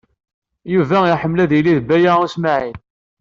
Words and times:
Yuba 0.73 0.97
iḥemmel 1.13 1.39
ad 1.43 1.51
yili 1.55 1.73
d 1.79 1.81
Baya 1.89 2.13
U 2.23 2.25
Smaɛil. 2.33 2.77